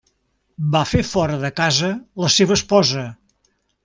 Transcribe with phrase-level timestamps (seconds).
[0.75, 1.89] Va fer fora de casa
[2.25, 3.05] la seva esposa.